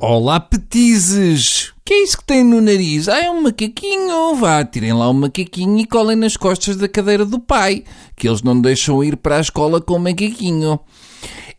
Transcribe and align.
Olá, 0.00 0.38
petizes! 0.38 1.72
que 1.88 1.94
é 1.94 2.02
isso 2.04 2.18
que 2.18 2.24
tem 2.24 2.44
no 2.44 2.60
nariz? 2.60 3.08
Ah, 3.08 3.18
é 3.18 3.30
um 3.30 3.42
macaquinho. 3.42 4.34
Vá, 4.34 4.62
tirem 4.62 4.92
lá 4.92 5.08
o 5.08 5.10
um 5.10 5.14
macaquinho 5.14 5.78
e 5.78 5.86
colhem 5.86 6.16
nas 6.16 6.36
costas 6.36 6.76
da 6.76 6.86
cadeira 6.86 7.24
do 7.24 7.40
pai, 7.40 7.82
que 8.14 8.28
eles 8.28 8.42
não 8.42 8.60
deixam 8.60 9.02
ir 9.02 9.16
para 9.16 9.38
a 9.38 9.40
escola 9.40 9.80
com 9.80 9.94
o 9.94 9.98
macaquinho. 9.98 10.78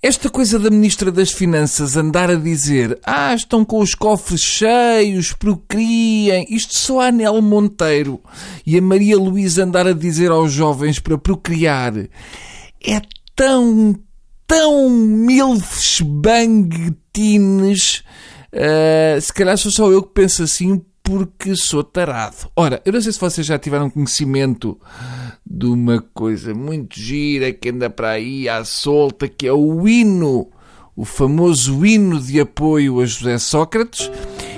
Esta 0.03 0.29
coisa 0.29 0.59
da 0.59 0.69
Ministra 0.69 1.11
das 1.11 1.31
Finanças 1.31 1.97
andar 1.97 2.29
a 2.29 2.35
dizer 2.35 2.99
ah, 3.03 3.33
estão 3.33 3.65
com 3.65 3.79
os 3.79 3.95
cofres 3.95 4.41
cheios, 4.41 5.33
procriem, 5.33 6.45
isto 6.47 6.77
só 6.77 7.01
a 7.01 7.07
Anel 7.07 7.41
Monteiro 7.41 8.21
e 8.65 8.77
a 8.77 8.81
Maria 8.81 9.17
Luísa 9.17 9.63
andar 9.63 9.87
a 9.87 9.93
dizer 9.93 10.29
aos 10.29 10.53
jovens 10.53 10.99
para 10.99 11.17
procriar 11.17 11.93
é 11.97 13.01
tão, 13.35 13.95
tão 14.49 14.89
milfes 14.89 16.01
bang 16.01 16.91
teens, 17.13 18.03
uh, 18.51 19.21
se 19.21 19.31
calhar 19.31 19.55
sou 19.55 19.71
só 19.71 19.91
eu 19.91 20.01
que 20.01 20.11
penso 20.11 20.41
assim 20.41 20.81
porque 21.03 21.55
sou 21.55 21.83
tarado. 21.83 22.49
Ora, 22.55 22.81
eu 22.83 22.91
não 22.91 22.99
sei 22.99 23.11
se 23.11 23.19
vocês 23.19 23.45
já 23.45 23.59
tiveram 23.59 23.91
conhecimento 23.91 24.79
de 25.45 25.67
uma 25.67 26.03
coisa 26.15 26.53
muito 26.53 26.99
gira 26.99 27.53
que 27.53 27.69
anda 27.69 27.91
para 27.91 28.09
aí 28.09 28.49
à 28.49 28.65
solta, 28.65 29.27
que 29.27 29.45
é 29.47 29.53
o 29.53 29.87
hino, 29.87 30.49
o 30.95 31.05
famoso 31.05 31.85
hino 31.85 32.19
de 32.19 32.39
apoio 32.39 32.99
a 33.01 33.05
José 33.05 33.37
Sócrates. 33.37 34.11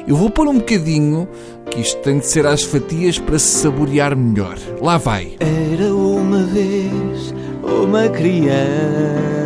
Eu 0.08 0.16
vou 0.16 0.30
pôr 0.30 0.48
um 0.48 0.58
bocadinho, 0.58 1.28
que 1.70 1.82
isto 1.82 2.02
tem 2.02 2.20
de 2.20 2.28
ser 2.28 2.46
às 2.46 2.64
fatias 2.64 3.20
para 3.20 3.38
se 3.38 3.60
saborear 3.62 4.16
melhor. 4.16 4.58
Lá 4.82 4.98
vai. 4.98 5.36
Era 5.42 5.94
uma 5.94 6.44
vez 6.44 7.34
uma 7.62 8.08
criança. 8.10 9.41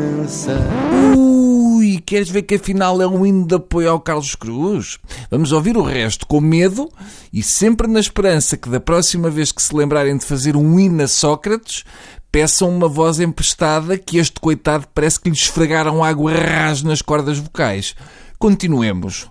Ui, 1.16 2.02
queres 2.06 2.30
ver 2.30 2.44
que 2.44 2.56
afinal 2.56 3.02
é 3.02 3.08
um 3.08 3.26
hino 3.26 3.46
de 3.46 3.56
apoio 3.56 3.92
ao 3.92 4.00
Carlos 4.00 4.36
Cruz? 4.36 4.98
Vamos 5.30 5.52
ouvir 5.52 5.78
o 5.78 5.84
resto 5.84 6.26
com 6.26 6.42
medo 6.42 6.90
e 7.32 7.44
sempre 7.44 7.88
na 7.88 8.00
esperança 8.00 8.58
que 8.58 8.70
da 8.70 8.80
próxima 8.80 9.30
vez 9.30 9.52
que 9.52 9.62
se 9.62 9.76
lembrarem 9.76 10.18
de 10.18 10.26
fazer 10.26 10.56
um 10.56 10.80
hino 10.80 11.04
a 11.04 11.08
Sócrates, 11.08 11.84
peçam 12.32 12.70
uma 12.70 12.88
voz 12.88 13.20
emprestada 13.20 13.98
que 13.98 14.18
este 14.18 14.40
coitado 14.40 14.88
parece 14.94 15.20
que 15.20 15.30
lhe 15.30 15.36
esfregaram 15.36 16.04
água 16.04 16.34
ras 16.34 16.84
nas 16.84 17.02
cordas 17.02 17.38
vocais. 17.38 17.96
Continuemos. 18.38 19.30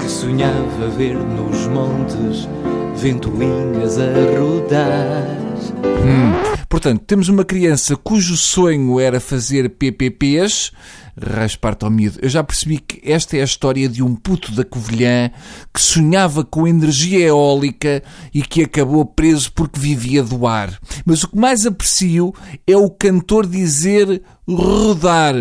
Que 0.00 0.08
sonhava 0.08 0.88
ver 0.96 1.14
nos 1.14 1.66
montes 1.68 2.48
ventoinhas 2.96 3.98
a 3.98 4.06
rodar. 4.36 5.42
Hum. 6.04 6.51
Portanto, 6.72 7.02
temos 7.06 7.28
uma 7.28 7.44
criança 7.44 7.94
cujo 7.96 8.34
sonho 8.34 8.98
era 8.98 9.20
fazer 9.20 9.68
PPPs, 9.68 10.72
raspar-te 11.20 11.84
ao 11.84 11.90
miúdo. 11.90 12.18
Eu 12.22 12.30
já 12.30 12.42
percebi 12.42 12.78
que 12.78 12.98
esta 13.04 13.36
é 13.36 13.42
a 13.42 13.44
história 13.44 13.86
de 13.86 14.02
um 14.02 14.14
puto 14.14 14.50
da 14.52 14.64
Covilhã 14.64 15.30
que 15.70 15.82
sonhava 15.82 16.42
com 16.42 16.66
energia 16.66 17.26
eólica 17.26 18.02
e 18.32 18.40
que 18.40 18.62
acabou 18.62 19.04
preso 19.04 19.52
porque 19.52 19.78
vivia 19.78 20.22
do 20.22 20.46
ar. 20.46 20.80
Mas 21.04 21.22
o 21.22 21.28
que 21.28 21.36
mais 21.36 21.66
aprecio 21.66 22.32
é 22.66 22.74
o 22.74 22.88
cantor 22.88 23.46
dizer 23.46 24.22
rodar. 24.48 25.34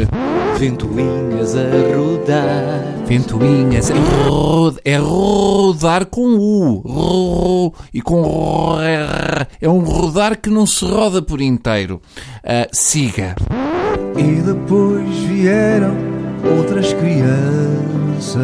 Ventoinhas 0.58 1.56
a 1.56 1.96
rodar. 1.96 3.06
Ventoinhas 3.06 3.92
a 3.92 3.96
rodar. 4.28 4.82
É 4.86 4.98
rodar 4.98 6.06
com 6.06 6.38
U. 6.38 7.74
E 7.94 8.02
com 8.02 8.78
R. 8.80 9.48
É 9.60 9.70
um 9.70 9.80
rodar 9.80 10.40
que 10.40 10.50
não 10.50 10.66
se 10.66 10.86
roda 10.86 11.22
por 11.22 11.42
inteiro. 11.42 12.02
Uh, 12.44 12.68
siga. 12.72 13.36
E 14.18 14.42
depois 14.42 15.10
vieram 15.28 15.96
outras 16.58 16.94
crianças 16.94 18.42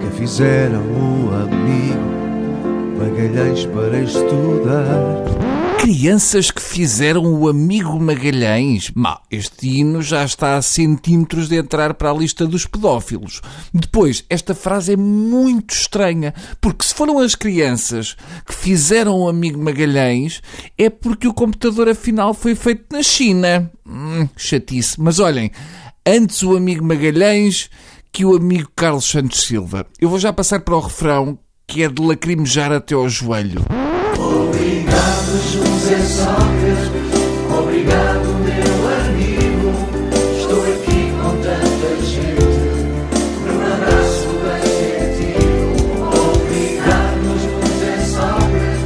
que 0.00 0.18
fizeram 0.18 0.80
o 0.80 1.30
amigo 1.34 2.20
Magalhães 3.00 3.64
para 3.66 3.98
estudar. 4.00 5.24
Crianças 5.78 6.49
fizeram 6.70 7.34
o 7.34 7.48
amigo 7.48 7.98
Magalhães. 7.98 8.92
Mal, 8.94 9.20
este 9.28 9.68
hino 9.68 10.00
já 10.00 10.24
está 10.24 10.56
a 10.56 10.62
centímetros 10.62 11.48
de 11.48 11.56
entrar 11.56 11.94
para 11.94 12.10
a 12.10 12.14
lista 12.14 12.46
dos 12.46 12.64
pedófilos. 12.64 13.40
Depois, 13.74 14.24
esta 14.30 14.54
frase 14.54 14.92
é 14.92 14.96
muito 14.96 15.74
estranha, 15.74 16.32
porque 16.60 16.84
se 16.84 16.94
foram 16.94 17.18
as 17.18 17.34
crianças 17.34 18.16
que 18.46 18.54
fizeram 18.54 19.18
o 19.18 19.28
amigo 19.28 19.60
Magalhães, 19.60 20.40
é 20.78 20.88
porque 20.88 21.26
o 21.26 21.34
computador 21.34 21.88
afinal 21.88 22.32
foi 22.32 22.54
feito 22.54 22.86
na 22.92 23.02
China. 23.02 23.68
Hum, 23.84 24.28
chatice. 24.36 25.00
Mas 25.00 25.18
olhem, 25.18 25.50
antes 26.06 26.40
o 26.44 26.56
amigo 26.56 26.84
Magalhães 26.84 27.68
que 28.12 28.24
o 28.24 28.36
amigo 28.36 28.70
Carlos 28.76 29.06
Santos 29.10 29.42
Silva. 29.42 29.86
Eu 30.00 30.08
vou 30.08 30.20
já 30.20 30.32
passar 30.32 30.60
para 30.60 30.76
o 30.76 30.80
refrão, 30.80 31.36
que 31.66 31.82
é 31.82 31.88
de 31.88 32.00
lacrimejar 32.00 32.70
até 32.70 32.94
ao 32.94 33.08
joelho. 33.08 33.64
Obrigado, 34.16 35.69
Sócrates. 35.98 36.90
Obrigado, 37.58 38.28
meu 38.44 38.78
amigo. 39.00 39.68
Estou 40.38 40.62
aqui 40.62 41.10
com 41.20 41.32
tanta 41.42 41.88
gente. 42.06 42.40
Num 43.44 43.60
abraço 43.72 44.28
bem 44.44 44.70
quentinho. 44.78 45.74
Obrigado, 46.06 47.26
José 47.42 47.94
Sócrates. 48.06 48.82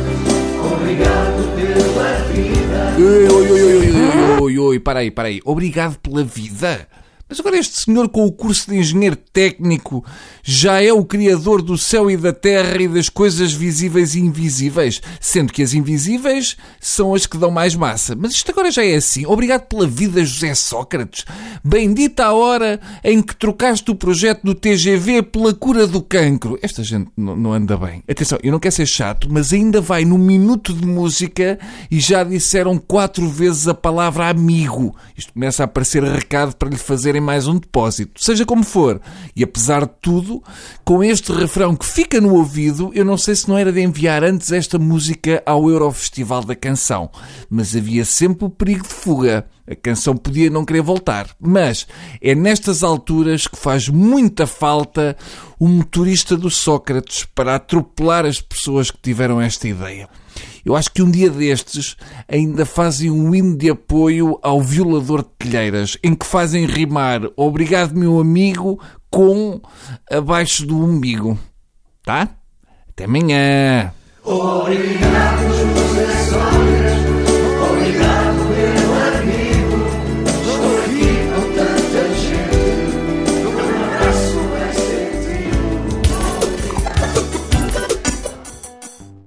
Obrigado 0.72 1.40
pela 1.54 2.10
vida. 2.32 2.80
Oi, 2.96 3.28
oi, 3.28 3.50
oi, 3.50 3.62
oi, 3.62 3.78
oi, 3.80 4.40
oi, 4.40 4.58
oi, 4.58 4.78
para 4.80 5.00
aí, 5.00 5.10
para 5.10 5.28
aí. 5.28 5.40
Obrigado 5.44 5.98
pela 5.98 6.24
vida. 6.24 6.88
Mas 7.28 7.40
agora 7.40 7.56
este 7.56 7.80
senhor 7.80 8.08
com 8.10 8.26
o 8.26 8.32
curso 8.32 8.70
de 8.70 8.76
engenheiro 8.76 9.16
técnico 9.16 10.04
já 10.42 10.82
é 10.82 10.92
o 10.92 11.04
criador 11.04 11.62
do 11.62 11.78
céu 11.78 12.10
e 12.10 12.16
da 12.16 12.34
terra 12.34 12.82
e 12.82 12.86
das 12.86 13.08
coisas 13.08 13.52
visíveis 13.52 14.14
e 14.14 14.20
invisíveis, 14.20 15.00
sendo 15.18 15.52
que 15.52 15.62
as 15.62 15.72
invisíveis 15.72 16.56
são 16.78 17.14
as 17.14 17.26
que 17.26 17.38
dão 17.38 17.50
mais 17.50 17.74
massa. 17.74 18.14
Mas 18.14 18.32
isto 18.32 18.50
agora 18.50 18.70
já 18.70 18.84
é 18.84 18.94
assim. 18.94 19.24
Obrigado 19.24 19.62
pela 19.62 19.86
vida, 19.86 20.22
José 20.22 20.54
Sócrates. 20.54 21.24
Bendita 21.64 22.26
a 22.26 22.34
hora 22.34 22.78
em 23.02 23.22
que 23.22 23.34
trocaste 23.34 23.90
o 23.90 23.96
projeto 23.96 24.42
do 24.42 24.54
TGV 24.54 25.22
pela 25.22 25.54
cura 25.54 25.86
do 25.86 26.02
cancro. 26.02 26.58
Esta 26.60 26.84
gente 26.84 27.10
não 27.16 27.52
anda 27.52 27.76
bem. 27.76 28.02
Atenção, 28.06 28.38
eu 28.42 28.52
não 28.52 28.60
quero 28.60 28.74
ser 28.74 28.86
chato, 28.86 29.28
mas 29.30 29.50
ainda 29.52 29.80
vai 29.80 30.04
no 30.04 30.18
minuto 30.18 30.74
de 30.74 30.86
música 30.86 31.58
e 31.90 31.98
já 31.98 32.22
disseram 32.22 32.76
quatro 32.78 33.28
vezes 33.28 33.66
a 33.66 33.74
palavra 33.74 34.28
amigo. 34.28 34.94
Isto 35.16 35.32
começa 35.32 35.62
a 35.62 35.64
aparecer 35.64 36.02
recado 36.04 36.54
para 36.56 36.68
lhe 36.68 36.76
fazerem 36.76 37.23
mais 37.24 37.48
um 37.48 37.58
depósito. 37.58 38.22
Seja 38.22 38.44
como 38.44 38.62
for. 38.62 39.00
E 39.34 39.42
apesar 39.42 39.86
de 39.86 39.92
tudo, 40.00 40.42
com 40.84 41.02
este 41.02 41.32
refrão 41.32 41.74
que 41.74 41.86
fica 41.86 42.20
no 42.20 42.34
ouvido, 42.34 42.90
eu 42.94 43.04
não 43.04 43.18
sei 43.18 43.34
se 43.34 43.48
não 43.48 43.58
era 43.58 43.72
de 43.72 43.80
enviar 43.80 44.22
antes 44.22 44.52
esta 44.52 44.78
música 44.78 45.42
ao 45.44 45.68
Eurofestival 45.68 46.44
da 46.44 46.54
Canção. 46.54 47.10
Mas 47.50 47.74
havia 47.74 48.04
sempre 48.04 48.44
o 48.44 48.50
perigo 48.50 48.86
de 48.86 48.94
fuga. 48.94 49.46
A 49.66 49.74
canção 49.74 50.14
podia 50.14 50.50
não 50.50 50.64
querer 50.64 50.82
voltar. 50.82 51.28
Mas 51.40 51.86
é 52.20 52.34
nestas 52.34 52.82
alturas 52.82 53.46
que 53.46 53.56
faz 53.56 53.88
muita 53.88 54.46
falta 54.46 55.16
um 55.58 55.68
motorista 55.68 56.36
do 56.36 56.50
Sócrates 56.50 57.26
para 57.34 57.54
atropelar 57.54 58.26
as 58.26 58.40
pessoas 58.40 58.90
que 58.90 58.98
tiveram 59.00 59.40
esta 59.40 59.66
ideia. 59.66 60.08
Eu 60.64 60.74
acho 60.74 60.90
que 60.90 61.02
um 61.02 61.10
dia 61.10 61.28
destes 61.28 61.96
ainda 62.26 62.64
fazem 62.64 63.10
um 63.10 63.34
hino 63.34 63.56
de 63.56 63.70
apoio 63.70 64.38
ao 64.42 64.60
violador 64.60 65.22
de 65.22 65.28
telheiras, 65.38 65.98
em 66.02 66.14
que 66.14 66.24
fazem 66.26 66.66
rimar 66.66 67.20
obrigado, 67.36 67.94
meu 67.94 68.18
amigo, 68.18 68.80
com 69.10 69.60
abaixo 70.10 70.66
do 70.66 70.78
umbigo. 70.78 71.38
Tá? 72.02 72.28
Até 72.88 73.04
amanhã. 73.04 73.92
Obrigado. 74.24 75.44